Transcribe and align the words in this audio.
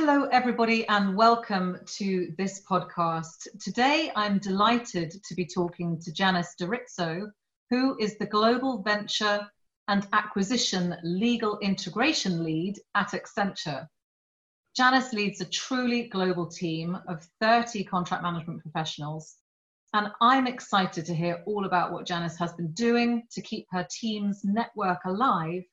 Hello, 0.00 0.28
everybody, 0.30 0.86
and 0.86 1.16
welcome 1.16 1.76
to 1.96 2.32
this 2.38 2.62
podcast. 2.64 3.48
Today, 3.60 4.12
I'm 4.14 4.38
delighted 4.38 5.12
to 5.24 5.34
be 5.34 5.44
talking 5.44 6.00
to 6.02 6.12
Janice 6.12 6.54
Duritzo, 6.54 7.32
who 7.68 7.98
is 7.98 8.16
the 8.16 8.26
Global 8.26 8.80
Venture 8.80 9.44
and 9.88 10.06
Acquisition 10.12 10.94
Legal 11.02 11.58
Integration 11.58 12.44
Lead 12.44 12.78
at 12.94 13.08
Accenture. 13.08 13.88
Janice 14.76 15.12
leads 15.12 15.40
a 15.40 15.50
truly 15.50 16.04
global 16.04 16.46
team 16.46 16.96
of 17.08 17.26
30 17.40 17.82
contract 17.82 18.22
management 18.22 18.62
professionals, 18.62 19.34
and 19.94 20.12
I'm 20.20 20.46
excited 20.46 21.06
to 21.06 21.14
hear 21.14 21.42
all 21.44 21.64
about 21.64 21.90
what 21.90 22.06
Janice 22.06 22.38
has 22.38 22.52
been 22.52 22.70
doing 22.70 23.24
to 23.32 23.42
keep 23.42 23.66
her 23.72 23.84
team's 23.90 24.44
network 24.44 25.00
alive 25.06 25.64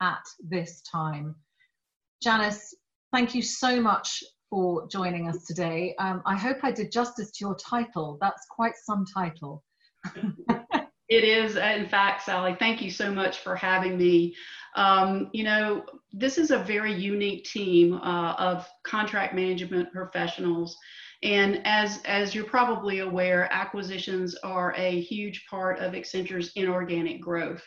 at 0.00 0.24
this 0.42 0.80
time. 0.90 1.34
Janice, 2.22 2.74
thank 3.14 3.32
you 3.32 3.42
so 3.42 3.80
much 3.80 4.24
for 4.50 4.88
joining 4.88 5.28
us 5.28 5.44
today. 5.44 5.94
Um, 6.00 6.20
I 6.26 6.36
hope 6.36 6.56
I 6.64 6.72
did 6.72 6.90
justice 6.90 7.30
to 7.30 7.44
your 7.44 7.54
title. 7.54 8.18
That's 8.20 8.44
quite 8.50 8.74
some 8.84 9.04
title. 9.06 9.62
it 11.08 11.22
is, 11.22 11.54
in 11.54 11.86
fact, 11.86 12.22
Sally. 12.22 12.56
Thank 12.58 12.82
you 12.82 12.90
so 12.90 13.12
much 13.12 13.38
for 13.38 13.54
having 13.54 13.96
me. 13.96 14.34
Um, 14.74 15.30
you 15.32 15.44
know, 15.44 15.84
this 16.12 16.38
is 16.38 16.50
a 16.50 16.58
very 16.58 16.92
unique 16.92 17.44
team 17.44 17.94
uh, 17.94 18.32
of 18.32 18.68
contract 18.82 19.32
management 19.32 19.92
professionals. 19.92 20.76
And 21.22 21.60
as, 21.64 22.00
as 22.06 22.34
you're 22.34 22.44
probably 22.44 22.98
aware, 22.98 23.48
acquisitions 23.52 24.34
are 24.42 24.74
a 24.76 25.00
huge 25.02 25.46
part 25.48 25.78
of 25.78 25.94
Accenture's 25.94 26.50
inorganic 26.56 27.20
growth. 27.20 27.62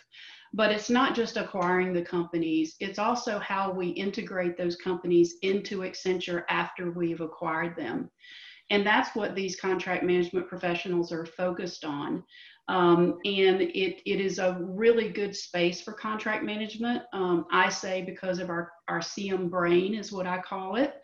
But 0.54 0.72
it's 0.72 0.90
not 0.90 1.16
just 1.16 1.38
acquiring 1.38 1.94
the 1.94 2.02
companies, 2.02 2.76
it's 2.80 3.00
also 3.00 3.40
how 3.40 3.72
we 3.72 3.90
integrate 3.90 4.58
those 4.58 4.76
companies 4.76 5.36
into 5.42 5.80
Accenture 5.80 6.44
after 6.50 6.92
we've 6.92 7.22
acquired 7.22 7.76
them. 7.76 8.10
And 8.70 8.86
that's 8.86 9.16
what 9.16 9.36
these 9.36 9.60
contract 9.60 10.04
management 10.04 10.48
professionals 10.48 11.12
are 11.12 11.26
focused 11.26 11.86
on. 11.86 12.24
Um, 12.70 13.18
and 13.24 13.62
it, 13.62 14.02
it 14.06 14.20
is 14.20 14.40
a 14.40 14.58
really 14.60 15.10
good 15.10 15.34
space 15.34 15.80
for 15.80 15.94
contract 15.94 16.44
management. 16.44 17.04
Um, 17.14 17.46
I 17.50 17.70
say 17.70 18.02
because 18.02 18.40
of 18.40 18.50
our, 18.50 18.72
our 18.90 19.00
CM 19.00 19.50
brain 19.50 19.94
is 19.94 20.12
what 20.12 20.28
I 20.28 20.40
call 20.40 20.76
it. 20.76 20.96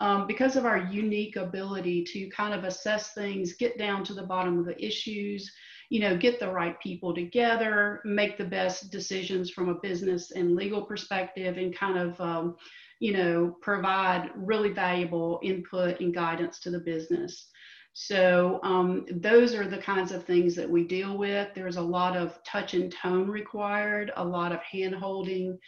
Um, 0.00 0.26
because 0.26 0.56
of 0.56 0.64
our 0.64 0.78
unique 0.78 1.36
ability 1.36 2.04
to 2.04 2.30
kind 2.30 2.54
of 2.54 2.64
assess 2.64 3.12
things, 3.12 3.52
get 3.52 3.76
down 3.76 4.02
to 4.04 4.14
the 4.14 4.22
bottom 4.22 4.58
of 4.58 4.64
the 4.64 4.82
issues, 4.82 5.52
you 5.90 5.98
know, 5.98 6.16
get 6.16 6.38
the 6.38 6.48
right 6.48 6.80
people 6.80 7.12
together, 7.12 8.00
make 8.04 8.38
the 8.38 8.44
best 8.44 8.90
decisions 8.92 9.50
from 9.50 9.68
a 9.68 9.74
business 9.74 10.30
and 10.30 10.54
legal 10.54 10.82
perspective, 10.82 11.58
and 11.58 11.76
kind 11.76 11.98
of, 11.98 12.18
um, 12.20 12.56
you 13.00 13.12
know, 13.12 13.56
provide 13.60 14.30
really 14.36 14.70
valuable 14.72 15.40
input 15.42 16.00
and 16.00 16.14
guidance 16.14 16.60
to 16.60 16.70
the 16.70 16.78
business. 16.78 17.48
So 17.92 18.60
um, 18.62 19.04
those 19.10 19.52
are 19.52 19.66
the 19.66 19.78
kinds 19.78 20.12
of 20.12 20.24
things 20.24 20.54
that 20.54 20.70
we 20.70 20.84
deal 20.84 21.18
with. 21.18 21.48
There's 21.56 21.76
a 21.76 21.82
lot 21.82 22.16
of 22.16 22.38
touch 22.44 22.74
and 22.74 22.92
tone 22.92 23.28
required, 23.28 24.12
a 24.14 24.24
lot 24.24 24.52
of 24.52 24.62
hand 24.62 24.94
holding. 24.94 25.58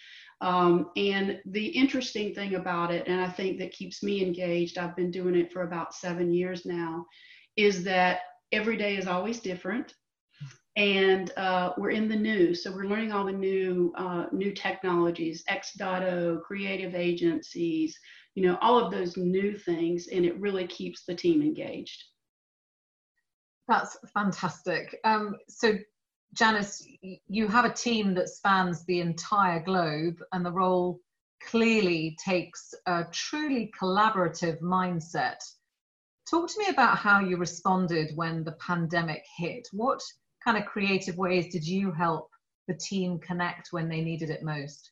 Um, 0.41 0.91
and 0.97 1.41
the 1.47 1.67
interesting 1.67 2.33
thing 2.33 2.55
about 2.55 2.93
it, 2.93 3.09
and 3.09 3.21
I 3.21 3.29
think 3.29 3.59
that 3.59 3.73
keeps 3.73 4.05
me 4.05 4.25
engaged, 4.25 4.79
I've 4.79 4.95
been 4.95 5.11
doing 5.11 5.35
it 5.35 5.53
for 5.53 5.63
about 5.63 5.95
seven 5.95 6.33
years 6.33 6.65
now, 6.65 7.07
is 7.57 7.83
that 7.85 8.21
every 8.53 8.77
day 8.77 8.97
is 8.97 9.09
always 9.09 9.41
different 9.41 9.95
and 10.77 11.31
uh, 11.37 11.73
we're 11.77 11.91
in 11.91 12.09
the 12.09 12.17
new. 12.17 12.55
So 12.55 12.73
we're 12.73 12.87
learning 12.87 13.13
all 13.13 13.27
the 13.27 13.33
new 13.33 13.93
uh, 13.97 14.27
new 14.33 14.53
technologies, 14.53 15.45
X.O, 15.49 16.41
creative 16.45 16.95
agencies, 16.95 17.99
you 18.35 18.47
know, 18.47 18.57
all 18.61 18.79
of 18.79 18.91
those 18.91 19.17
new 19.17 19.57
things, 19.57 20.09
and 20.09 20.25
it 20.25 20.41
really 20.41 20.67
keeps 20.67 21.05
the 21.05 21.15
team 21.15 21.43
engaged. 21.43 22.05
That's 23.69 23.97
fantastic. 24.13 24.99
Um, 25.05 25.37
so, 25.49 25.75
Janice, 26.35 26.87
you 27.29 27.47
have 27.49 27.67
a 27.67 27.73
team 27.73 28.15
that 28.15 28.31
spans 28.31 28.85
the 28.87 29.01
entire 29.01 29.63
globe, 29.63 30.23
and 30.33 30.45
the 30.45 30.53
role 30.53 31.01
clearly 31.47 32.17
takes 32.25 32.73
a 32.87 33.05
truly 33.13 33.71
collaborative 33.79 34.61
mindset. 34.61 35.39
Talk 36.31 36.49
to 36.49 36.59
me 36.59 36.67
about 36.69 36.97
how 36.97 37.21
you 37.21 37.37
responded 37.37 38.13
when 38.15 38.45
the 38.45 38.53
pandemic 38.53 39.23
hit. 39.37 39.69
What 39.73 40.03
kind 40.45 40.59
of 40.59 40.67
creative 40.67 41.17
ways 41.17 41.53
did 41.53 41.67
you 41.67 41.93
help 41.93 42.31
the 42.69 42.75
team 42.75 43.19
connect 43.19 43.69
when 43.73 43.89
they 43.89 44.01
needed 44.01 44.31
it 44.31 44.43
most? 44.43 44.91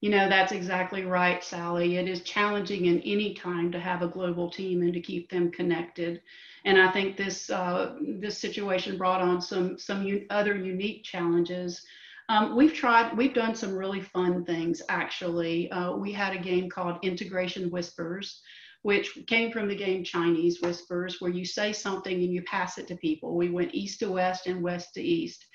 You 0.00 0.10
know, 0.10 0.28
that's 0.28 0.50
exactly 0.50 1.04
right, 1.04 1.44
Sally. 1.44 1.96
It 1.96 2.08
is 2.08 2.22
challenging 2.22 2.86
in 2.86 3.00
any 3.02 3.34
time 3.34 3.70
to 3.70 3.78
have 3.78 4.02
a 4.02 4.08
global 4.08 4.50
team 4.50 4.82
and 4.82 4.92
to 4.92 5.00
keep 5.00 5.30
them 5.30 5.52
connected. 5.52 6.20
And 6.64 6.76
I 6.80 6.90
think 6.90 7.16
this 7.16 7.50
uh, 7.50 7.94
this 8.18 8.36
situation 8.36 8.98
brought 8.98 9.20
on 9.20 9.40
some 9.40 9.78
some 9.78 10.26
other 10.30 10.56
unique 10.56 11.04
challenges. 11.04 11.80
Um, 12.28 12.56
we've 12.56 12.72
tried, 12.72 13.16
we've 13.16 13.34
done 13.34 13.54
some 13.54 13.76
really 13.76 14.00
fun 14.00 14.44
things 14.44 14.80
actually. 14.88 15.70
Uh, 15.70 15.96
we 15.96 16.12
had 16.12 16.34
a 16.34 16.38
game 16.38 16.68
called 16.70 16.98
Integration 17.02 17.70
Whispers, 17.70 18.42
which 18.82 19.18
came 19.26 19.50
from 19.50 19.68
the 19.68 19.76
game 19.76 20.04
Chinese 20.04 20.60
Whispers, 20.60 21.20
where 21.20 21.30
you 21.30 21.44
say 21.44 21.72
something 21.72 22.14
and 22.14 22.32
you 22.32 22.42
pass 22.42 22.78
it 22.78 22.88
to 22.88 22.96
people. 22.96 23.36
We 23.36 23.48
went 23.48 23.74
east 23.74 24.00
to 24.00 24.10
west 24.10 24.46
and 24.46 24.62
west 24.62 24.94
to 24.94 25.02
east. 25.02 25.46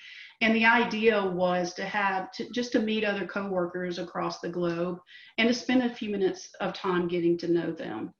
And 0.41 0.55
the 0.55 0.65
idea 0.65 1.23
was 1.23 1.73
to 1.73 1.85
have 1.85 2.31
to, 2.33 2.49
just 2.51 2.71
to 2.73 2.79
meet 2.79 3.03
other 3.03 3.25
coworkers 3.25 3.97
across 3.97 4.39
the 4.39 4.49
globe 4.49 4.99
and 5.37 5.47
to 5.47 5.53
spend 5.53 5.83
a 5.83 5.93
few 5.93 6.09
minutes 6.09 6.49
of 6.61 6.73
time 6.73 7.07
getting 7.07 7.37
to 7.39 7.47
know 7.47 7.71
them. 7.71 8.13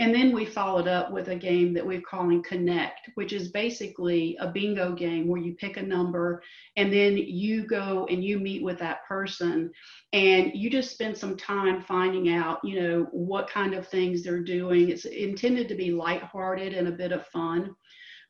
And 0.00 0.14
then 0.14 0.32
we 0.32 0.44
followed 0.44 0.86
up 0.86 1.10
with 1.10 1.28
a 1.28 1.34
game 1.34 1.74
that 1.74 1.84
we're 1.84 2.00
calling 2.00 2.40
Connect, 2.44 3.10
which 3.16 3.32
is 3.32 3.50
basically 3.50 4.36
a 4.38 4.46
bingo 4.46 4.92
game 4.92 5.26
where 5.26 5.40
you 5.40 5.54
pick 5.54 5.76
a 5.76 5.82
number 5.82 6.40
and 6.76 6.92
then 6.92 7.16
you 7.16 7.66
go 7.66 8.06
and 8.08 8.22
you 8.22 8.38
meet 8.38 8.62
with 8.62 8.78
that 8.78 9.04
person 9.08 9.72
and 10.12 10.52
you 10.54 10.70
just 10.70 10.92
spend 10.92 11.16
some 11.16 11.36
time 11.36 11.82
finding 11.82 12.32
out, 12.32 12.60
you 12.62 12.80
know, 12.80 13.08
what 13.10 13.50
kind 13.50 13.74
of 13.74 13.88
things 13.88 14.22
they're 14.22 14.44
doing. 14.44 14.90
It's 14.90 15.04
intended 15.04 15.68
to 15.68 15.74
be 15.74 15.90
lighthearted 15.90 16.74
and 16.74 16.86
a 16.86 16.92
bit 16.92 17.10
of 17.10 17.26
fun. 17.26 17.74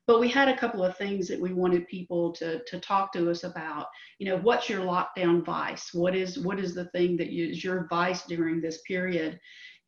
But 0.06 0.20
we 0.20 0.28
had 0.30 0.48
a 0.48 0.56
couple 0.56 0.82
of 0.82 0.96
things 0.96 1.28
that 1.28 1.38
we 1.38 1.52
wanted 1.52 1.86
people 1.86 2.32
to, 2.36 2.64
to 2.64 2.80
talk 2.80 3.12
to 3.12 3.30
us 3.30 3.44
about. 3.44 3.88
You 4.18 4.30
know, 4.30 4.38
what's 4.38 4.70
your 4.70 4.80
lockdown 4.80 5.44
vice? 5.44 5.92
What 5.92 6.16
is 6.16 6.38
what 6.38 6.58
is 6.58 6.74
the 6.74 6.86
thing 6.86 7.18
that 7.18 7.28
is 7.28 7.62
your 7.62 7.86
vice 7.90 8.24
during 8.24 8.62
this 8.62 8.80
period? 8.88 9.38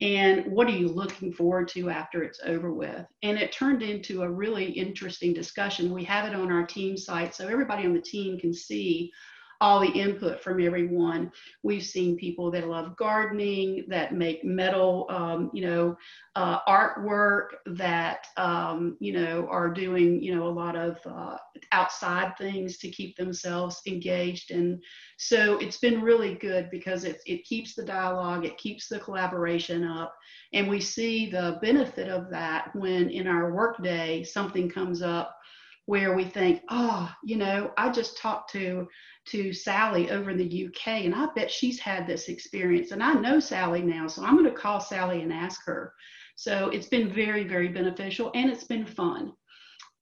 And 0.01 0.47
what 0.47 0.67
are 0.67 0.77
you 0.77 0.89
looking 0.89 1.33
forward 1.33 1.69
to 1.69 1.91
after 1.91 2.23
it's 2.23 2.41
over 2.45 2.73
with? 2.73 3.05
And 3.23 3.39
it 3.39 3.53
turned 3.53 3.83
into 3.83 4.23
a 4.23 4.31
really 4.31 4.65
interesting 4.65 5.35
discussion. 5.35 5.93
We 5.93 6.05
have 6.05 6.27
it 6.27 6.35
on 6.35 6.51
our 6.51 6.65
team 6.65 6.97
site 6.97 7.35
so 7.35 7.47
everybody 7.47 7.85
on 7.85 7.93
the 7.93 8.01
team 8.01 8.39
can 8.39 8.55
see 8.55 9.13
all 9.61 9.81
the 9.81 9.89
input 9.89 10.43
from 10.43 10.65
everyone. 10.65 11.31
We've 11.63 11.85
seen 11.85 12.17
people 12.17 12.51
that 12.53 12.69
love 12.69 12.97
gardening, 12.97 13.85
that 13.89 14.15
make 14.15 14.45
metal, 14.45 15.07
um, 15.11 15.51
you 15.53 15.67
know, 15.67 15.97
uh, 16.35 16.61
artwork, 16.67 17.49
that 17.67 18.27
um, 18.37 18.97
you 19.01 19.13
know 19.13 19.47
are 19.51 19.69
doing, 19.71 20.23
you 20.23 20.35
know, 20.35 20.47
a 20.47 20.49
lot 20.49 20.77
of 20.77 20.99
uh, 21.05 21.37
outside 21.73 22.37
things 22.39 22.79
to 22.79 22.89
keep 22.89 23.17
themselves 23.17 23.81
engaged. 23.87 24.51
And 24.51 24.83
so 25.19 25.59
it's 25.59 25.79
been 25.79 26.01
really 26.01 26.35
good 26.37 26.71
because 26.71 27.05
it 27.05 27.21
it 27.27 27.45
keeps 27.45 27.75
the 27.75 27.85
dialogue, 27.85 28.45
it 28.45 28.57
keeps 28.57 28.89
the 28.89 28.99
collaboration 28.99 29.85
up, 29.85 30.15
and 30.55 30.69
we 30.69 30.81
see 30.81 31.31
the 31.31 31.59
benefit 31.61 32.09
of 32.09 32.31
that 32.31 32.75
when 32.75 33.11
in 33.11 33.27
our 33.27 33.53
workday 33.53 34.23
something 34.23 34.71
comes 34.71 35.03
up 35.03 35.37
where 35.87 36.15
we 36.15 36.25
think, 36.25 36.63
oh, 36.69 37.13
you 37.25 37.37
know, 37.37 37.73
I 37.77 37.91
just 37.91 38.19
talked 38.19 38.53
to 38.53 38.89
to 39.27 39.53
Sally 39.53 40.11
over 40.11 40.31
in 40.31 40.39
the 40.39 40.67
UK, 40.67 41.05
and 41.05 41.15
I 41.15 41.27
bet 41.35 41.51
she's 41.51 41.79
had 41.79 42.07
this 42.07 42.29
experience. 42.29 42.91
And 42.91 43.03
I 43.03 43.13
know 43.15 43.39
Sally 43.39 43.83
now, 43.83 44.07
so 44.07 44.25
I'm 44.25 44.37
going 44.37 44.49
to 44.49 44.57
call 44.57 44.81
Sally 44.81 45.23
and 45.23 45.33
ask 45.33 45.65
her. 45.67 45.93
So 46.37 46.71
it's 46.71 46.87
been 46.87 47.13
very, 47.13 47.45
very 47.45 47.69
beneficial, 47.69 48.31
and 48.35 48.51
it's 48.51 48.65
been 48.65 48.87
fun. 48.87 49.33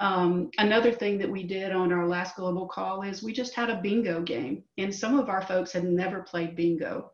Um, 0.00 0.50
another 0.58 0.92
thing 0.92 1.18
that 1.18 1.30
we 1.30 1.42
did 1.42 1.72
on 1.72 1.92
our 1.92 2.06
last 2.06 2.36
global 2.36 2.68
call 2.68 3.02
is 3.02 3.22
we 3.22 3.32
just 3.32 3.54
had 3.54 3.70
a 3.70 3.80
bingo 3.80 4.22
game, 4.22 4.62
and 4.78 4.94
some 4.94 5.18
of 5.18 5.28
our 5.28 5.42
folks 5.42 5.72
had 5.72 5.84
never 5.84 6.22
played 6.22 6.54
bingo. 6.54 7.10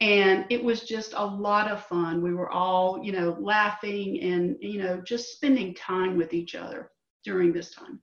And 0.00 0.44
it 0.50 0.62
was 0.62 0.82
just 0.82 1.14
a 1.14 1.24
lot 1.24 1.70
of 1.70 1.86
fun. 1.86 2.20
We 2.20 2.34
were 2.34 2.50
all, 2.50 3.00
you 3.02 3.12
know, 3.12 3.36
laughing 3.38 4.20
and, 4.22 4.56
you 4.60 4.82
know, 4.82 5.00
just 5.00 5.32
spending 5.32 5.72
time 5.74 6.16
with 6.16 6.34
each 6.34 6.56
other 6.56 6.90
during 7.24 7.52
this 7.52 7.70
time. 7.70 8.00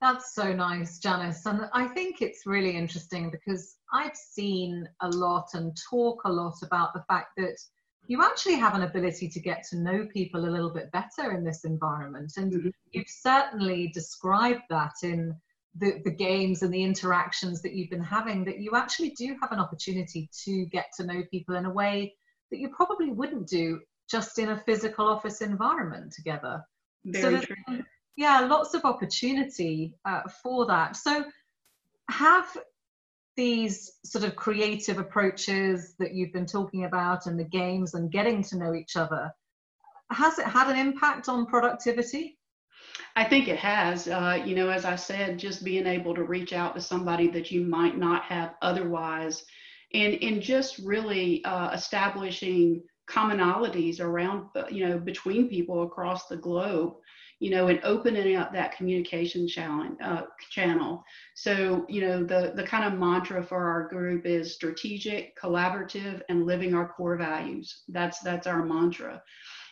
That's 0.00 0.34
so 0.34 0.52
nice, 0.52 0.98
Janice. 0.98 1.44
And 1.46 1.68
I 1.72 1.88
think 1.88 2.22
it's 2.22 2.46
really 2.46 2.76
interesting 2.76 3.30
because 3.30 3.76
I've 3.92 4.16
seen 4.16 4.88
a 5.00 5.08
lot 5.08 5.48
and 5.54 5.76
talk 5.90 6.22
a 6.24 6.30
lot 6.30 6.54
about 6.62 6.94
the 6.94 7.02
fact 7.08 7.30
that 7.36 7.58
you 8.06 8.22
actually 8.22 8.54
have 8.54 8.74
an 8.74 8.82
ability 8.82 9.28
to 9.28 9.40
get 9.40 9.64
to 9.70 9.78
know 9.78 10.06
people 10.12 10.44
a 10.44 10.50
little 10.50 10.72
bit 10.72 10.92
better 10.92 11.32
in 11.32 11.44
this 11.44 11.64
environment. 11.64 12.32
And 12.36 12.52
mm-hmm. 12.52 12.68
you've 12.92 13.08
certainly 13.08 13.88
described 13.92 14.62
that 14.70 14.94
in 15.02 15.34
the, 15.76 16.00
the 16.04 16.10
games 16.10 16.62
and 16.62 16.72
the 16.72 16.82
interactions 16.82 17.60
that 17.62 17.74
you've 17.74 17.90
been 17.90 18.02
having, 18.02 18.44
that 18.44 18.60
you 18.60 18.72
actually 18.76 19.10
do 19.10 19.36
have 19.40 19.52
an 19.52 19.58
opportunity 19.58 20.30
to 20.44 20.64
get 20.66 20.86
to 20.96 21.04
know 21.04 21.22
people 21.30 21.56
in 21.56 21.66
a 21.66 21.70
way 21.70 22.14
that 22.50 22.60
you 22.60 22.70
probably 22.70 23.10
wouldn't 23.10 23.48
do 23.48 23.80
just 24.10 24.38
in 24.38 24.50
a 24.50 24.60
physical 24.60 25.06
office 25.06 25.42
environment 25.42 26.12
together. 26.12 26.62
Very 27.04 27.40
so 27.40 27.46
true. 27.46 27.82
Yeah, 28.18 28.40
lots 28.40 28.74
of 28.74 28.84
opportunity 28.84 29.94
uh, 30.04 30.22
for 30.42 30.66
that. 30.66 30.96
So, 30.96 31.24
have 32.10 32.48
these 33.36 33.92
sort 34.04 34.24
of 34.24 34.34
creative 34.34 34.98
approaches 34.98 35.94
that 36.00 36.14
you've 36.14 36.32
been 36.32 36.44
talking 36.44 36.84
about 36.84 37.26
and 37.26 37.38
the 37.38 37.44
games 37.44 37.94
and 37.94 38.10
getting 38.10 38.42
to 38.42 38.58
know 38.58 38.74
each 38.74 38.96
other 38.96 39.30
has 40.10 40.40
it 40.40 40.46
had 40.46 40.68
an 40.68 40.76
impact 40.76 41.28
on 41.28 41.46
productivity 41.46 42.36
I 43.14 43.24
think 43.24 43.48
it 43.48 43.58
has. 43.58 44.08
Uh, 44.08 44.42
you 44.44 44.54
know, 44.54 44.70
as 44.70 44.84
I 44.84 44.96
said, 44.96 45.38
just 45.38 45.64
being 45.64 45.86
able 45.86 46.14
to 46.14 46.22
reach 46.22 46.52
out 46.52 46.74
to 46.74 46.80
somebody 46.80 47.28
that 47.28 47.50
you 47.50 47.62
might 47.62 47.98
not 47.98 48.22
have 48.24 48.54
otherwise, 48.62 49.44
and 49.92 50.14
and 50.22 50.40
just 50.40 50.78
really 50.78 51.44
uh, 51.44 51.70
establishing 51.70 52.82
commonalities 53.08 54.00
around, 54.00 54.46
uh, 54.54 54.64
you 54.70 54.88
know, 54.88 54.98
between 54.98 55.48
people 55.48 55.82
across 55.82 56.26
the 56.26 56.36
globe, 56.36 56.94
you 57.40 57.50
know, 57.50 57.68
and 57.68 57.80
opening 57.84 58.36
up 58.36 58.52
that 58.52 58.76
communication 58.76 59.46
channel. 59.46 59.96
Uh, 60.02 60.22
channel. 60.50 61.04
So, 61.34 61.86
you 61.88 62.00
know, 62.00 62.24
the 62.24 62.52
the 62.54 62.64
kind 62.64 62.84
of 62.84 62.98
mantra 62.98 63.42
for 63.42 63.62
our 63.62 63.88
group 63.88 64.26
is 64.26 64.54
strategic, 64.54 65.38
collaborative, 65.38 66.22
and 66.28 66.46
living 66.46 66.74
our 66.74 66.88
core 66.88 67.16
values. 67.16 67.82
That's 67.88 68.20
that's 68.20 68.46
our 68.46 68.64
mantra. 68.64 69.22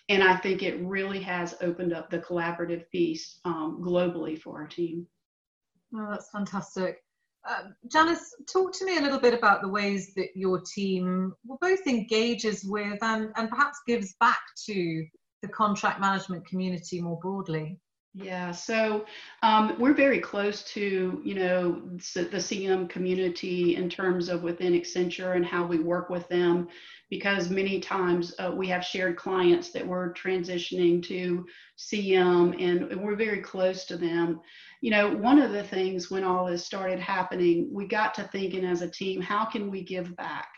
And 0.08 0.22
I 0.22 0.36
think 0.36 0.62
it 0.62 0.80
really 0.80 1.20
has 1.20 1.56
opened 1.60 1.92
up 1.92 2.10
the 2.10 2.20
collaborative 2.20 2.88
piece 2.90 3.40
um, 3.44 3.82
globally 3.84 4.40
for 4.40 4.60
our 4.60 4.68
team. 4.68 5.06
Oh, 5.94 6.08
that's 6.10 6.30
fantastic. 6.30 7.02
Uh, 7.48 7.68
Janice, 7.90 8.34
talk 8.52 8.72
to 8.74 8.84
me 8.84 8.98
a 8.98 9.00
little 9.00 9.20
bit 9.20 9.34
about 9.34 9.62
the 9.62 9.68
ways 9.68 10.14
that 10.14 10.28
your 10.34 10.60
team 10.60 11.32
both 11.60 11.86
engages 11.86 12.64
with 12.64 12.98
and, 13.02 13.30
and 13.36 13.48
perhaps 13.48 13.78
gives 13.86 14.14
back 14.14 14.40
to 14.66 15.06
the 15.46 15.52
contract 15.52 16.00
management 16.00 16.46
community 16.46 17.00
more 17.00 17.18
broadly. 17.18 17.78
Yeah, 18.18 18.50
so 18.50 19.04
um, 19.42 19.76
we're 19.78 19.92
very 19.92 20.20
close 20.20 20.62
to, 20.72 21.20
you 21.22 21.34
know, 21.34 21.82
the 22.14 22.38
CM 22.38 22.88
community 22.88 23.76
in 23.76 23.90
terms 23.90 24.30
of 24.30 24.42
within 24.42 24.72
Accenture 24.72 25.36
and 25.36 25.44
how 25.44 25.66
we 25.66 25.80
work 25.80 26.08
with 26.08 26.26
them, 26.28 26.68
because 27.10 27.50
many 27.50 27.78
times 27.78 28.34
uh, 28.38 28.50
we 28.56 28.68
have 28.68 28.82
shared 28.82 29.18
clients 29.18 29.70
that 29.72 29.86
we're 29.86 30.14
transitioning 30.14 31.02
to 31.04 31.44
CM 31.76 32.58
and 32.58 33.02
we're 33.02 33.16
very 33.16 33.42
close 33.42 33.84
to 33.84 33.98
them. 33.98 34.40
You 34.80 34.92
know, 34.92 35.14
one 35.14 35.38
of 35.38 35.52
the 35.52 35.64
things 35.64 36.10
when 36.10 36.24
all 36.24 36.46
this 36.46 36.64
started 36.64 36.98
happening, 36.98 37.68
we 37.70 37.86
got 37.86 38.14
to 38.14 38.22
thinking 38.22 38.64
as 38.64 38.80
a 38.80 38.90
team, 38.90 39.20
how 39.20 39.44
can 39.44 39.70
we 39.70 39.82
give 39.82 40.16
back? 40.16 40.48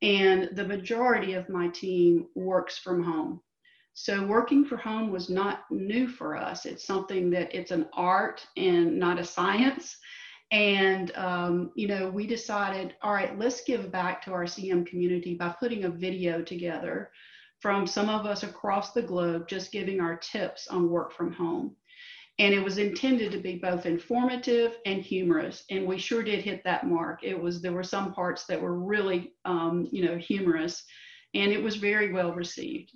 And 0.00 0.48
the 0.52 0.64
majority 0.64 1.34
of 1.34 1.50
my 1.50 1.68
team 1.68 2.28
works 2.34 2.78
from 2.78 3.02
home. 3.02 3.42
So 4.00 4.24
working 4.24 4.64
for 4.64 4.76
home 4.76 5.10
was 5.10 5.28
not 5.28 5.64
new 5.72 6.06
for 6.06 6.36
us. 6.36 6.66
It's 6.66 6.86
something 6.86 7.30
that 7.30 7.52
it's 7.52 7.72
an 7.72 7.88
art 7.94 8.46
and 8.56 8.96
not 8.96 9.18
a 9.18 9.24
science. 9.24 9.96
And, 10.52 11.10
um, 11.16 11.72
you 11.74 11.88
know, 11.88 12.08
we 12.08 12.24
decided, 12.24 12.94
all 13.02 13.12
right, 13.12 13.36
let's 13.36 13.64
give 13.64 13.90
back 13.90 14.22
to 14.22 14.30
our 14.30 14.44
CM 14.44 14.86
community 14.86 15.34
by 15.34 15.48
putting 15.58 15.82
a 15.82 15.90
video 15.90 16.42
together 16.42 17.10
from 17.58 17.88
some 17.88 18.08
of 18.08 18.24
us 18.24 18.44
across 18.44 18.92
the 18.92 19.02
globe, 19.02 19.48
just 19.48 19.72
giving 19.72 20.00
our 20.00 20.16
tips 20.16 20.68
on 20.68 20.88
work 20.88 21.12
from 21.12 21.32
home. 21.32 21.74
And 22.38 22.54
it 22.54 22.62
was 22.62 22.78
intended 22.78 23.32
to 23.32 23.38
be 23.38 23.56
both 23.56 23.84
informative 23.84 24.76
and 24.86 25.02
humorous. 25.02 25.64
And 25.70 25.88
we 25.88 25.98
sure 25.98 26.22
did 26.22 26.44
hit 26.44 26.62
that 26.62 26.86
mark. 26.86 27.24
It 27.24 27.38
was, 27.38 27.60
there 27.60 27.72
were 27.72 27.82
some 27.82 28.14
parts 28.14 28.44
that 28.44 28.62
were 28.62 28.78
really, 28.78 29.32
um, 29.44 29.88
you 29.90 30.04
know, 30.04 30.16
humorous 30.16 30.84
and 31.34 31.52
it 31.52 31.62
was 31.62 31.76
very 31.76 32.12
well 32.12 32.32
received 32.32 32.92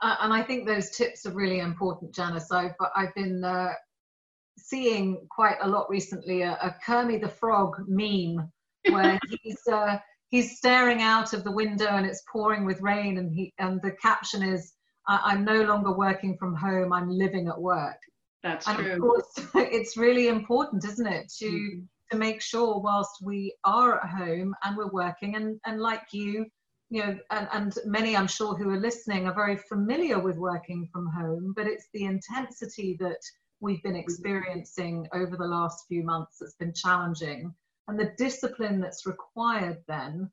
uh, 0.00 0.16
and 0.20 0.32
I 0.32 0.42
think 0.42 0.66
those 0.66 0.90
tips 0.90 1.26
are 1.26 1.32
really 1.32 1.60
important, 1.60 2.14
Janice. 2.14 2.50
I've 2.52 2.74
I've 2.94 3.14
been 3.14 3.42
uh, 3.42 3.72
seeing 4.58 5.26
quite 5.30 5.56
a 5.62 5.68
lot 5.68 5.88
recently 5.88 6.42
a, 6.42 6.52
a 6.52 6.74
Kermit 6.84 7.22
the 7.22 7.28
Frog 7.28 7.76
meme 7.86 8.50
where 8.90 9.18
he's 9.42 9.66
uh, 9.70 9.98
he's 10.28 10.58
staring 10.58 11.00
out 11.00 11.32
of 11.32 11.44
the 11.44 11.52
window 11.52 11.86
and 11.86 12.04
it's 12.06 12.22
pouring 12.30 12.66
with 12.66 12.80
rain, 12.82 13.18
and 13.18 13.32
he 13.32 13.54
and 13.58 13.80
the 13.82 13.92
caption 13.92 14.42
is 14.42 14.74
"I'm 15.08 15.44
no 15.44 15.62
longer 15.62 15.92
working 15.92 16.36
from 16.36 16.54
home. 16.54 16.92
I'm 16.92 17.08
living 17.08 17.48
at 17.48 17.60
work." 17.60 17.98
That's 18.42 18.68
and 18.68 18.78
true. 18.78 18.92
Of 18.92 19.00
course, 19.00 19.32
it's 19.54 19.96
really 19.96 20.28
important, 20.28 20.84
isn't 20.84 21.06
it, 21.06 21.32
to 21.38 21.46
mm-hmm. 21.46 21.80
to 22.12 22.18
make 22.18 22.42
sure 22.42 22.80
whilst 22.80 23.22
we 23.22 23.56
are 23.64 23.98
at 23.98 24.10
home 24.10 24.54
and 24.62 24.76
we're 24.76 24.92
working, 24.92 25.36
and 25.36 25.58
and 25.64 25.80
like 25.80 26.12
you 26.12 26.44
you 26.88 27.04
know, 27.04 27.18
and, 27.30 27.48
and 27.52 27.74
many 27.84 28.16
I'm 28.16 28.28
sure 28.28 28.54
who 28.54 28.70
are 28.70 28.80
listening 28.80 29.26
are 29.26 29.34
very 29.34 29.56
familiar 29.56 30.20
with 30.20 30.36
working 30.36 30.88
from 30.92 31.08
home, 31.08 31.52
but 31.56 31.66
it's 31.66 31.88
the 31.92 32.04
intensity 32.04 32.96
that 33.00 33.20
we've 33.60 33.82
been 33.82 33.92
mm-hmm. 33.92 34.00
experiencing 34.00 35.06
over 35.12 35.36
the 35.36 35.46
last 35.46 35.84
few 35.88 36.04
months 36.04 36.38
that's 36.40 36.54
been 36.54 36.74
challenging 36.74 37.54
and 37.88 37.98
the 37.98 38.12
discipline 38.18 38.80
that's 38.80 39.06
required 39.06 39.78
then 39.88 40.30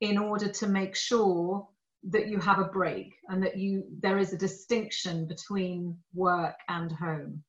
in 0.00 0.18
order 0.18 0.48
to 0.48 0.66
make 0.66 0.94
sure 0.94 1.66
that 2.10 2.28
you 2.28 2.38
have 2.38 2.58
a 2.58 2.64
break 2.64 3.14
and 3.28 3.42
that 3.42 3.56
you 3.56 3.84
there 4.00 4.18
is 4.18 4.32
a 4.32 4.38
distinction 4.38 5.26
between 5.26 5.96
work 6.12 6.56
and 6.68 6.92
home. 6.92 7.42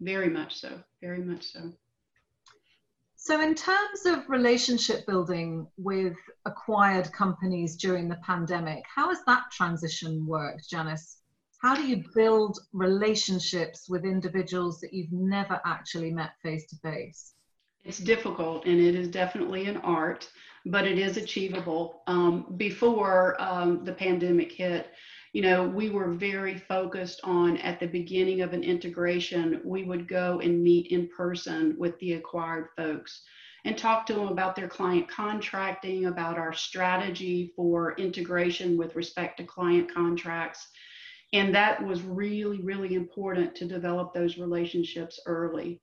Very 0.00 0.28
much 0.28 0.60
so. 0.60 0.80
Very 1.02 1.22
much 1.22 1.44
so 1.52 1.72
so, 3.22 3.38
in 3.42 3.54
terms 3.54 4.06
of 4.06 4.30
relationship 4.30 5.06
building 5.06 5.66
with 5.76 6.16
acquired 6.46 7.12
companies 7.12 7.76
during 7.76 8.08
the 8.08 8.18
pandemic, 8.24 8.82
how 8.92 9.10
has 9.10 9.18
that 9.26 9.42
transition 9.52 10.24
worked, 10.26 10.70
Janice? 10.70 11.18
How 11.60 11.74
do 11.74 11.86
you 11.86 12.02
build 12.14 12.58
relationships 12.72 13.90
with 13.90 14.06
individuals 14.06 14.80
that 14.80 14.94
you've 14.94 15.12
never 15.12 15.60
actually 15.66 16.10
met 16.10 16.30
face 16.42 16.66
to 16.68 16.76
face? 16.76 17.34
It's 17.84 17.98
difficult 17.98 18.64
and 18.64 18.80
it 18.80 18.94
is 18.94 19.08
definitely 19.08 19.66
an 19.66 19.76
art, 19.78 20.26
but 20.64 20.86
it 20.86 20.98
is 20.98 21.18
achievable. 21.18 22.00
Um, 22.06 22.54
before 22.56 23.36
um, 23.38 23.84
the 23.84 23.92
pandemic 23.92 24.50
hit, 24.50 24.92
you 25.32 25.42
know, 25.42 25.66
we 25.66 25.90
were 25.90 26.10
very 26.10 26.58
focused 26.58 27.20
on 27.22 27.56
at 27.58 27.78
the 27.78 27.86
beginning 27.86 28.40
of 28.40 28.52
an 28.52 28.64
integration, 28.64 29.60
we 29.64 29.84
would 29.84 30.08
go 30.08 30.40
and 30.40 30.62
meet 30.62 30.88
in 30.88 31.08
person 31.08 31.76
with 31.78 31.98
the 32.00 32.14
acquired 32.14 32.68
folks 32.76 33.22
and 33.64 33.76
talk 33.76 34.06
to 34.06 34.14
them 34.14 34.28
about 34.28 34.56
their 34.56 34.68
client 34.68 35.08
contracting, 35.08 36.06
about 36.06 36.38
our 36.38 36.52
strategy 36.52 37.52
for 37.54 37.94
integration 37.96 38.76
with 38.76 38.96
respect 38.96 39.36
to 39.36 39.44
client 39.44 39.92
contracts. 39.92 40.66
And 41.32 41.54
that 41.54 41.84
was 41.84 42.02
really, 42.02 42.60
really 42.60 42.94
important 42.94 43.54
to 43.56 43.68
develop 43.68 44.12
those 44.12 44.38
relationships 44.38 45.20
early. 45.26 45.80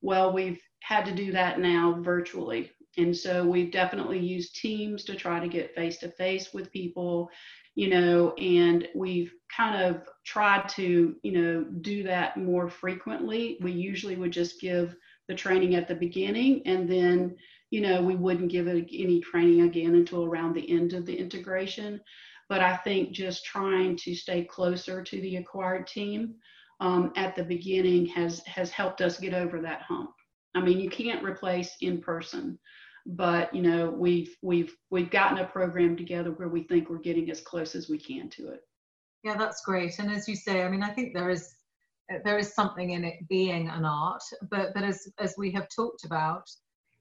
Well, 0.00 0.32
we've 0.32 0.60
had 0.82 1.04
to 1.04 1.14
do 1.14 1.30
that 1.32 1.60
now 1.60 2.00
virtually. 2.00 2.72
And 2.96 3.16
so 3.16 3.46
we've 3.46 3.70
definitely 3.70 4.18
used 4.18 4.56
Teams 4.56 5.04
to 5.04 5.14
try 5.14 5.38
to 5.38 5.46
get 5.48 5.74
face 5.74 5.98
to 5.98 6.08
face 6.08 6.52
with 6.52 6.72
people 6.72 7.30
you 7.78 7.88
know, 7.88 8.32
and 8.32 8.88
we've 8.92 9.32
kind 9.56 9.84
of 9.84 10.02
tried 10.26 10.68
to, 10.68 11.14
you 11.22 11.30
know, 11.30 11.62
do 11.80 12.02
that 12.02 12.36
more 12.36 12.68
frequently. 12.68 13.56
We 13.60 13.70
usually 13.70 14.16
would 14.16 14.32
just 14.32 14.60
give 14.60 14.96
the 15.28 15.36
training 15.36 15.76
at 15.76 15.86
the 15.86 15.94
beginning 15.94 16.62
and 16.66 16.90
then, 16.90 17.36
you 17.70 17.80
know, 17.80 18.02
we 18.02 18.16
wouldn't 18.16 18.50
give 18.50 18.66
it 18.66 18.88
any 18.92 19.20
training 19.20 19.60
again 19.60 19.94
until 19.94 20.24
around 20.24 20.54
the 20.54 20.68
end 20.68 20.92
of 20.92 21.06
the 21.06 21.14
integration. 21.14 22.00
But 22.48 22.62
I 22.62 22.74
think 22.78 23.12
just 23.12 23.44
trying 23.44 23.96
to 23.98 24.12
stay 24.12 24.42
closer 24.42 25.04
to 25.04 25.20
the 25.20 25.36
acquired 25.36 25.86
team 25.86 26.34
um, 26.80 27.12
at 27.14 27.36
the 27.36 27.44
beginning 27.44 28.06
has 28.06 28.44
has 28.46 28.72
helped 28.72 29.00
us 29.02 29.20
get 29.20 29.34
over 29.34 29.60
that 29.60 29.82
hump. 29.82 30.10
I 30.56 30.62
mean, 30.62 30.80
you 30.80 30.90
can't 30.90 31.22
replace 31.22 31.76
in 31.80 32.00
person, 32.00 32.58
but 33.08 33.52
you 33.54 33.62
know 33.62 33.88
we've 33.88 34.36
we've 34.42 34.76
we've 34.90 35.10
gotten 35.10 35.38
a 35.38 35.46
program 35.46 35.96
together 35.96 36.30
where 36.32 36.48
we 36.48 36.62
think 36.62 36.90
we're 36.90 36.98
getting 36.98 37.30
as 37.30 37.40
close 37.40 37.74
as 37.74 37.88
we 37.88 37.98
can 37.98 38.28
to 38.28 38.48
it. 38.48 38.60
Yeah 39.24 39.36
that's 39.36 39.64
great. 39.64 39.98
And 39.98 40.10
as 40.10 40.28
you 40.28 40.36
say 40.36 40.62
i 40.62 40.68
mean 40.68 40.82
i 40.82 40.90
think 40.90 41.14
there 41.14 41.30
is 41.30 41.54
there 42.24 42.38
is 42.38 42.54
something 42.54 42.90
in 42.90 43.04
it 43.04 43.28
being 43.28 43.68
an 43.68 43.84
art 43.84 44.22
but 44.50 44.72
but 44.74 44.84
as 44.84 45.08
as 45.18 45.34
we 45.38 45.50
have 45.52 45.68
talked 45.74 46.04
about 46.04 46.44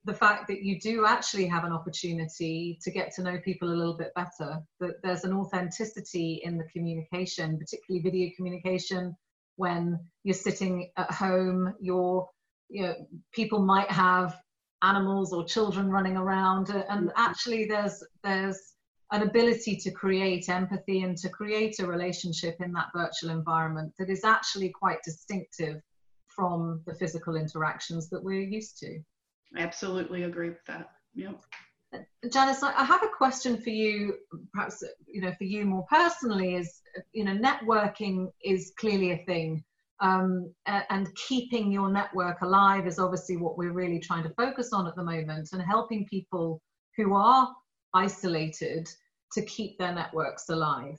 the 0.05 0.13
fact 0.13 0.47
that 0.47 0.63
you 0.63 0.79
do 0.79 1.05
actually 1.05 1.45
have 1.45 1.65
an 1.65 1.73
opportunity 1.73 2.79
to 2.81 2.91
get 2.91 3.13
to 3.13 3.21
know 3.21 3.37
people 3.43 3.69
a 3.69 3.75
little 3.75 3.97
bit 3.97 4.11
better 4.15 4.61
that 4.79 5.01
there's 5.03 5.25
an 5.25 5.33
authenticity 5.33 6.41
in 6.43 6.57
the 6.57 6.63
communication 6.65 7.57
particularly 7.57 8.01
video 8.01 8.29
communication 8.35 9.15
when 9.55 9.99
you're 10.23 10.33
sitting 10.33 10.89
at 10.97 11.11
home 11.11 11.73
you're 11.79 12.27
you 12.69 12.83
know 12.83 12.95
people 13.33 13.59
might 13.59 13.89
have 13.89 14.37
animals 14.83 15.33
or 15.33 15.43
children 15.43 15.89
running 15.89 16.17
around 16.17 16.69
uh, 16.69 16.83
and 16.89 17.09
mm-hmm. 17.09 17.17
actually 17.17 17.65
there's 17.65 18.03
there's 18.23 18.73
an 19.11 19.23
ability 19.23 19.75
to 19.77 19.89
create 19.91 20.49
empathy 20.49 21.01
and 21.01 21.17
to 21.17 21.29
create 21.29 21.79
a 21.79 21.87
relationship 21.87 22.57
in 22.59 22.71
that 22.73 22.87
virtual 22.93 23.29
environment 23.29 23.91
that 23.97 24.09
is 24.09 24.23
actually 24.23 24.69
quite 24.69 24.97
distinctive 25.03 25.81
from 26.27 26.81
the 26.85 26.93
physical 26.93 27.35
interactions 27.35 28.09
that 28.09 28.23
we're 28.23 28.41
used 28.41 28.77
to 28.77 28.99
I 29.55 29.61
absolutely 29.61 30.23
agree 30.23 30.49
with 30.49 30.65
that 30.67 30.89
yep 31.15 31.41
Janice, 32.31 32.63
I 32.63 32.83
have 32.83 33.03
a 33.03 33.07
question 33.07 33.57
for 33.61 33.69
you, 33.69 34.15
perhaps, 34.53 34.83
you 35.05 35.21
know, 35.21 35.31
for 35.37 35.45
you 35.45 35.65
more 35.65 35.85
personally 35.89 36.55
is, 36.55 36.81
you 37.13 37.23
know, 37.23 37.31
networking 37.31 38.31
is 38.43 38.73
clearly 38.77 39.11
a 39.11 39.23
thing. 39.25 39.63
Um, 39.99 40.53
and 40.67 41.07
keeping 41.15 41.71
your 41.71 41.89
network 41.89 42.41
alive 42.41 42.85
is 42.85 42.99
obviously 42.99 43.37
what 43.37 43.57
we're 43.57 43.73
really 43.73 43.99
trying 43.99 44.23
to 44.23 44.33
focus 44.35 44.71
on 44.71 44.87
at 44.87 44.95
the 44.95 45.03
moment 45.03 45.49
and 45.53 45.61
helping 45.61 46.05
people 46.05 46.61
who 46.95 47.15
are 47.15 47.51
isolated 47.93 48.87
to 49.33 49.41
keep 49.45 49.77
their 49.77 49.93
networks 49.93 50.49
alive. 50.49 50.97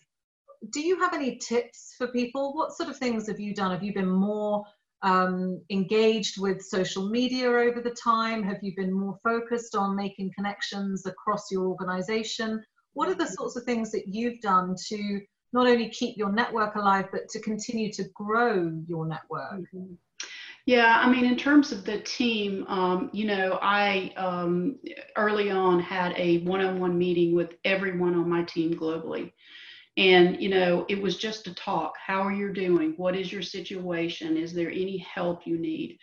Do 0.70 0.80
you 0.80 0.98
have 0.98 1.14
any 1.14 1.38
tips 1.38 1.94
for 1.96 2.08
people? 2.08 2.54
What 2.54 2.72
sort 2.72 2.88
of 2.88 2.96
things 2.96 3.28
have 3.28 3.38
you 3.38 3.54
done? 3.54 3.70
Have 3.70 3.84
you 3.84 3.94
been 3.94 4.10
more 4.10 4.64
um, 5.02 5.62
engaged 5.70 6.40
with 6.40 6.60
social 6.62 7.08
media 7.08 7.48
over 7.48 7.80
the 7.80 7.96
time? 8.02 8.42
Have 8.42 8.58
you 8.62 8.72
been 8.76 8.92
more 8.92 9.16
focused 9.22 9.76
on 9.76 9.94
making 9.94 10.32
connections 10.36 11.06
across 11.06 11.50
your 11.50 11.66
organization? 11.66 12.62
What 12.94 13.08
are 13.08 13.14
the 13.14 13.26
sorts 13.26 13.56
of 13.56 13.62
things 13.62 13.92
that 13.92 14.08
you've 14.08 14.40
done 14.40 14.74
to 14.88 15.20
not 15.52 15.66
only 15.66 15.88
keep 15.88 16.16
your 16.16 16.32
network 16.32 16.74
alive, 16.76 17.06
but 17.12 17.28
to 17.30 17.40
continue 17.40 17.92
to 17.92 18.04
grow 18.14 18.72
your 18.86 19.06
network? 19.06 19.52
Mm-hmm. 19.52 19.94
Yeah, 20.66 21.00
I 21.02 21.10
mean, 21.10 21.24
in 21.24 21.38
terms 21.38 21.72
of 21.72 21.86
the 21.86 22.00
team, 22.00 22.66
um, 22.68 23.08
you 23.14 23.24
know, 23.24 23.58
I 23.62 24.12
um, 24.16 24.76
early 25.16 25.50
on 25.50 25.80
had 25.80 26.12
a 26.18 26.40
one 26.40 26.60
on 26.60 26.78
one 26.78 26.98
meeting 26.98 27.34
with 27.34 27.54
everyone 27.64 28.14
on 28.14 28.28
my 28.28 28.42
team 28.42 28.74
globally. 28.74 29.32
And, 29.96 30.40
you 30.40 30.50
know, 30.50 30.84
it 30.88 31.00
was 31.00 31.16
just 31.16 31.46
a 31.46 31.54
talk. 31.54 31.94
How 32.06 32.20
are 32.20 32.32
you 32.32 32.52
doing? 32.52 32.92
What 32.98 33.16
is 33.16 33.32
your 33.32 33.40
situation? 33.40 34.36
Is 34.36 34.52
there 34.52 34.70
any 34.70 34.98
help 34.98 35.46
you 35.46 35.58
need? 35.58 35.98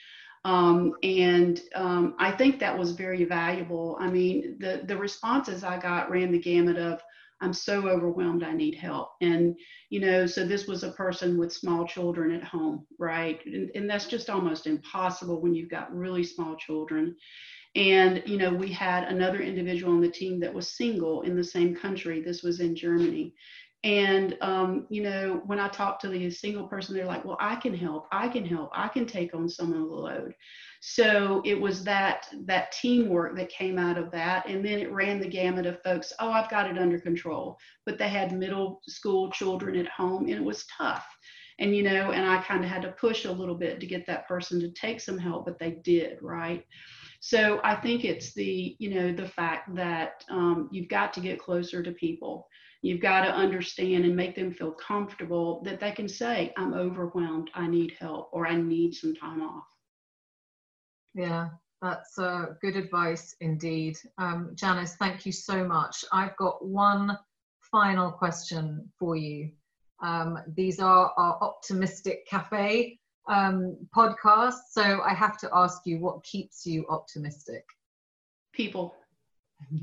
Um, 0.46 0.94
and 1.02 1.62
um, 1.76 2.16
I 2.20 2.32
think 2.32 2.60
that 2.60 2.78
was 2.78 2.92
very 2.92 3.24
valuable. 3.24 3.98
I 4.00 4.10
mean, 4.10 4.58
the, 4.60 4.82
the 4.86 4.98
responses 4.98 5.64
I 5.64 5.80
got 5.80 6.10
ran 6.10 6.32
the 6.32 6.40
gamut 6.40 6.78
of, 6.78 7.02
I'm 7.42 7.54
so 7.54 7.88
overwhelmed, 7.88 8.44
I 8.44 8.54
need 8.54 8.76
help. 8.76 9.10
And, 9.22 9.56
you 9.90 10.00
know, 10.00 10.26
so 10.26 10.46
this 10.46 10.68
was 10.68 10.84
a 10.84 10.92
person 10.92 11.38
with 11.38 11.52
small 11.54 11.86
children 11.86 12.32
at 12.32 12.44
home, 12.44 12.86
right? 12.98 13.40
And, 13.46 13.70
and 13.76 13.90
that's 13.90 14.06
just 14.06 14.30
almost 14.30 14.68
impossible 14.68 15.42
when 15.42 15.54
you've 15.54 15.70
got 15.70 15.94
really 15.96 16.24
small 16.24 16.56
children. 16.56 17.16
And, 17.76 18.24
you 18.26 18.38
know, 18.38 18.54
we 18.54 18.72
had 18.72 19.04
another 19.04 19.42
individual 19.42 19.92
on 19.92 20.00
the 20.02 20.10
team 20.10 20.40
that 20.40 20.54
was 20.54 20.78
single 20.78 21.24
in 21.24 21.36
the 21.36 21.44
same 21.44 21.76
country. 21.76 22.22
This 22.22 22.42
was 22.42 22.62
in 22.62 22.74
Germany. 22.74 23.34
And, 23.86 24.36
um, 24.42 24.88
you 24.90 25.04
know, 25.04 25.44
when 25.46 25.60
I 25.60 25.68
talk 25.68 26.00
to 26.00 26.08
the 26.08 26.32
single 26.32 26.68
person, 26.68 26.96
they're 26.96 27.06
like, 27.06 27.24
well, 27.24 27.38
I 27.40 27.56
can 27.56 27.72
help. 27.72 28.08
I 28.12 28.28
can 28.28 28.44
help. 28.44 28.72
I 28.74 28.88
can 28.88 29.06
take 29.06 29.36
on 29.36 29.48
some 29.48 29.72
of 29.72 29.78
the 29.78 29.86
load. 29.86 30.34
So 30.82 31.44
it 31.46 31.62
was 31.62 31.84
that 31.84 32.28
that 32.46 32.72
teamwork 32.72 33.38
that 33.38 33.50
came 33.50 33.78
out 33.78 34.00
of 34.00 34.10
that. 34.10 34.48
And 34.48 34.66
then 34.66 34.80
it 34.80 34.92
ran 34.92 35.20
the 35.20 35.28
gamut 35.28 35.68
of 35.68 35.84
folks, 35.84 36.12
oh, 36.20 36.32
I've 36.32 36.50
got 36.50 36.68
it 36.68 36.80
under 36.80 37.00
control. 37.00 37.60
But 37.86 38.00
they 38.00 38.10
had 38.10 38.32
middle 38.32 38.82
school 38.88 39.30
children 39.30 39.76
at 39.76 39.88
home 39.88 40.24
and 40.24 40.34
it 40.34 40.44
was 40.44 40.66
tough. 40.76 41.06
And, 41.60 41.76
you 41.76 41.84
know, 41.84 42.12
and 42.12 42.28
I 42.28 42.42
kind 42.42 42.64
of 42.64 42.70
had 42.72 42.82
to 42.82 42.92
push 42.94 43.26
a 43.26 43.32
little 43.32 43.56
bit 43.56 43.80
to 43.80 43.86
get 43.86 44.08
that 44.08 44.28
person 44.28 44.60
to 44.62 44.72
take 44.72 45.00
some 45.00 45.20
help, 45.20 45.46
but 45.46 45.60
they 45.60 45.78
did, 45.84 46.18
right? 46.24 46.66
So 47.20 47.62
I 47.64 47.76
think 47.76 48.04
it's 48.04 48.34
the, 48.34 48.76
you 48.80 48.96
know, 48.96 49.14
the 49.14 49.30
fact 49.30 49.76
that 49.76 50.26
um, 50.32 50.70
you've 50.72 50.90
got 50.90 51.14
to 51.14 51.20
get 51.20 51.40
closer 51.40 51.84
to 51.84 51.92
people 51.92 52.48
You've 52.82 53.02
got 53.02 53.26
to 53.26 53.32
understand 53.32 54.06
and 54.06 54.16
make 54.16 54.36
them 54.36 54.54
feel 54.54 54.72
comfortable 54.72 55.62
that 55.64 55.80
they 55.80 55.92
can 55.92 56.08
say, 56.08 56.54
I'm 56.58 56.74
overwhelmed, 56.74 57.50
I 57.54 57.68
need 57.68 57.94
help, 58.00 58.30
or 58.32 58.48
I 58.48 58.56
need 58.56 58.94
some 58.94 59.16
time 59.16 59.42
off. 59.42 59.64
Yeah, 61.14 61.50
that's 61.82 62.20
uh, 62.20 62.48
good 62.62 62.76
advice 62.76 63.36
indeed. 63.42 63.96
Um, 64.18 64.52
Janice, 64.56 64.96
thank 64.98 65.26
you 65.26 65.32
so 65.32 65.64
much. 65.66 66.04
I've 66.12 66.36
got 66.38 66.66
one 66.66 67.18
final 67.72 68.12
question 68.12 68.92
for 69.00 69.16
you. 69.16 69.52
Um, 70.04 70.38
these 70.56 70.80
are 70.80 71.14
our 71.18 71.38
Optimistic 71.42 72.28
Cafe 72.28 73.00
um, 73.28 73.78
podcasts, 73.96 74.72
so 74.72 75.02
I 75.02 75.14
have 75.14 75.38
to 75.40 75.50
ask 75.54 75.82
you 75.86 76.00
what 76.00 76.24
keeps 76.24 76.66
you 76.66 76.86
optimistic? 76.90 77.64
People. 78.54 78.96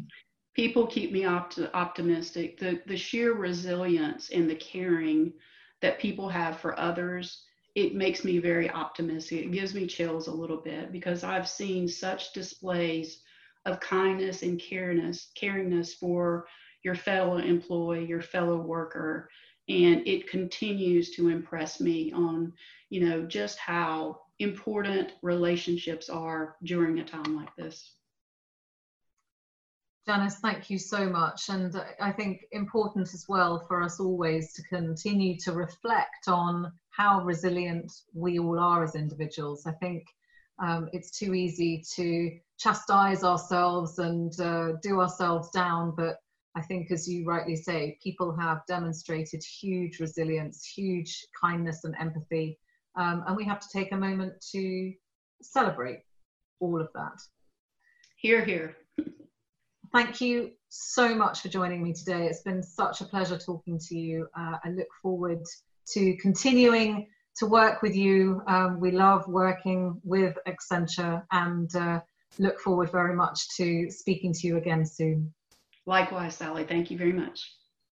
People 0.55 0.87
keep 0.87 1.13
me 1.13 1.25
opt- 1.25 1.59
optimistic. 1.73 2.59
The, 2.59 2.83
the 2.87 2.97
sheer 2.97 3.33
resilience 3.33 4.31
and 4.31 4.49
the 4.49 4.55
caring 4.55 5.33
that 5.81 5.99
people 5.99 6.29
have 6.29 6.61
for 6.61 6.79
others, 6.79 7.45
it 7.75 7.95
makes 7.95 8.25
me 8.25 8.39
very 8.39 8.71
optimistic. 8.71 9.47
It 9.47 9.53
gives 9.53 9.75
me 9.75 9.87
chills 9.87 10.29
a 10.29 10.33
little 10.35 10.59
bit 10.59 10.93
because 10.93 11.25
I've 11.25 11.49
seen 11.49 11.89
such 11.89 12.33
displays 12.33 13.23
of 13.65 13.81
kindness 13.81 14.43
and 14.43 14.61
careness, 14.61 15.29
caringness 15.41 15.95
for 15.95 16.47
your 16.83 16.95
fellow 16.95 17.39
employee, 17.39 18.05
your 18.05 18.21
fellow 18.21 18.59
worker. 18.59 19.31
And 19.69 20.07
it 20.07 20.29
continues 20.29 21.13
to 21.13 21.29
impress 21.29 21.81
me 21.81 22.13
on, 22.13 22.53
you 22.91 23.09
know, 23.09 23.23
just 23.23 23.59
how 23.59 24.21
important 24.39 25.13
relationships 25.23 26.11
are 26.11 26.57
during 26.65 26.99
a 26.99 27.05
time 27.05 27.37
like 27.37 27.55
this. 27.57 27.95
Janice, 30.05 30.41
thank 30.41 30.69
you 30.69 30.79
so 30.79 31.09
much. 31.09 31.49
And 31.49 31.81
I 32.01 32.11
think 32.11 32.41
important 32.51 33.15
as 33.15 33.27
well 33.29 33.65
for 33.69 33.83
us 33.83 34.01
always 34.01 34.53
to 34.55 34.63
continue 34.65 35.39
to 35.39 35.53
reflect 35.53 36.27
on 36.27 36.73
how 36.91 37.23
resilient 37.23 37.93
we 38.13 38.41
all 38.41 38.59
are 38.59 38.83
as 38.83 38.97
individuals. 38.97 39.65
I 39.65 39.73
think 39.73 40.05
um, 40.59 40.89
it's 40.93 41.17
too 41.17 41.35
easy 41.35 41.85
to 41.95 42.37
chastise 42.59 43.23
ourselves 43.23 43.99
and 44.01 44.39
uh, 44.41 44.73
do 44.83 45.01
ourselves 45.01 45.51
down, 45.51 45.95
but 45.97 46.17
I 46.55 46.63
think, 46.63 46.91
as 46.91 47.09
you 47.09 47.25
rightly 47.25 47.57
say, 47.57 47.99
people 48.03 48.37
have 48.37 48.61
demonstrated 48.69 49.43
huge 49.43 50.01
resilience, 50.01 50.65
huge 50.65 51.27
kindness 51.41 51.85
and 51.85 51.95
empathy, 51.99 52.59
um, 52.95 53.25
and 53.27 53.37
we 53.37 53.45
have 53.45 53.61
to 53.61 53.69
take 53.73 53.93
a 53.93 53.97
moment 53.97 54.35
to 54.53 54.93
celebrate 55.41 56.01
all 56.61 56.81
of 56.81 56.89
that. 56.95 57.23
Hear, 58.17 58.45
hear. 58.45 58.77
Thank 59.93 60.23
you 60.23 60.53
so 60.71 61.15
much 61.15 61.43
for 61.43 61.49
joining 61.49 61.83
me 61.83 61.93
today. 61.93 62.27
It's 62.27 62.41
been 62.41 62.63
such 62.63 63.03
a 63.03 63.05
pleasure 63.05 63.37
talking 63.37 63.79
to 63.89 63.99
you. 63.99 64.27
Uh, 64.35 64.57
I 64.65 64.71
look 64.71 64.89
forward 65.03 65.43
to 65.89 66.17
continuing 66.17 67.09
to 67.37 67.47
work 67.47 67.83
with 67.83 67.95
you. 67.95 68.43
Um, 68.47 68.81
we 68.81 68.91
love 68.91 69.29
working 69.29 70.01
with 70.03 70.39
Accenture 70.49 71.23
and 71.31 71.75
uh, 71.77 72.01
look 72.39 72.59
forward 72.59 72.91
very 72.91 73.15
much 73.15 73.55
to 73.57 73.91
speaking 73.91 74.33
to 74.33 74.47
you 74.47 74.57
again 74.57 74.87
soon. 74.87 75.35
Likewise, 75.85 76.37
Sally. 76.37 76.65
Thank 76.65 76.91
you 76.91 76.97
very 76.97 77.13
much. 77.13 77.53